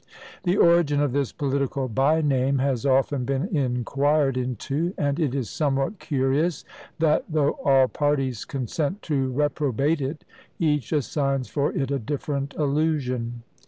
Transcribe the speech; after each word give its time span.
The 0.45 0.57
origin 0.57 0.99
of 0.99 1.11
this 1.11 1.31
political 1.31 1.87
by 1.87 2.21
name 2.23 2.57
has 2.57 2.87
often 2.87 3.23
been 3.23 3.43
inquired 3.55 4.35
into; 4.35 4.95
and 4.97 5.19
it 5.19 5.35
is 5.35 5.47
somewhat 5.47 5.99
curious, 5.99 6.65
that, 6.97 7.23
though 7.29 7.59
all 7.63 7.87
parties 7.87 8.43
consent 8.43 9.03
to 9.03 9.29
reprobate 9.31 10.01
it, 10.01 10.25
each 10.57 10.91
assigns 10.91 11.49
for 11.49 11.71
it 11.73 11.91
a 11.91 11.99
different 11.99 12.55
allusion. 12.57 13.43